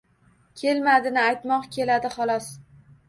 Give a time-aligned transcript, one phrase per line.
[0.61, 2.49] “Kelmadi”ni aytmoq keladi, holos.